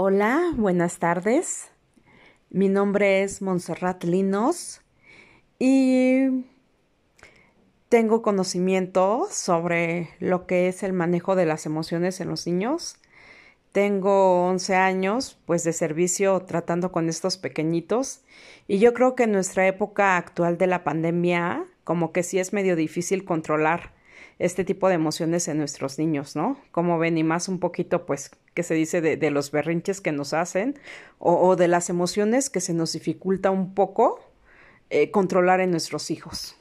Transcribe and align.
Hola, 0.00 0.52
buenas 0.54 1.00
tardes. 1.00 1.72
Mi 2.50 2.68
nombre 2.68 3.24
es 3.24 3.42
Montserrat 3.42 4.04
Linos 4.04 4.80
y 5.58 6.44
tengo 7.88 8.22
conocimiento 8.22 9.26
sobre 9.28 10.10
lo 10.20 10.46
que 10.46 10.68
es 10.68 10.84
el 10.84 10.92
manejo 10.92 11.34
de 11.34 11.46
las 11.46 11.66
emociones 11.66 12.20
en 12.20 12.28
los 12.28 12.46
niños. 12.46 12.98
Tengo 13.72 14.46
11 14.46 14.76
años 14.76 15.36
pues 15.46 15.64
de 15.64 15.72
servicio 15.72 16.42
tratando 16.42 16.92
con 16.92 17.08
estos 17.08 17.36
pequeñitos 17.36 18.20
y 18.68 18.78
yo 18.78 18.94
creo 18.94 19.16
que 19.16 19.24
en 19.24 19.32
nuestra 19.32 19.66
época 19.66 20.16
actual 20.16 20.58
de 20.58 20.68
la 20.68 20.84
pandemia 20.84 21.64
como 21.82 22.12
que 22.12 22.22
sí 22.22 22.38
es 22.38 22.52
medio 22.52 22.76
difícil 22.76 23.24
controlar 23.24 23.97
este 24.38 24.64
tipo 24.64 24.88
de 24.88 24.94
emociones 24.94 25.48
en 25.48 25.58
nuestros 25.58 25.98
niños, 25.98 26.36
¿no? 26.36 26.58
Como 26.70 26.98
ven, 26.98 27.18
y 27.18 27.24
más 27.24 27.48
un 27.48 27.58
poquito, 27.58 28.06
pues, 28.06 28.30
que 28.54 28.62
se 28.62 28.74
dice 28.74 29.00
de, 29.00 29.30
los 29.30 29.50
berrinches 29.50 30.00
que 30.00 30.12
nos 30.12 30.34
hacen 30.34 30.78
o, 31.18 31.34
o, 31.34 31.56
de 31.56 31.68
las 31.68 31.90
emociones 31.90 32.50
que 32.50 32.60
se 32.60 32.74
nos 32.74 32.92
dificulta 32.92 33.50
un 33.50 33.74
poco 33.74 34.20
eh, 34.90 35.10
controlar 35.10 35.60
en 35.60 35.70
nuestros 35.70 36.10
hijos. 36.10 36.57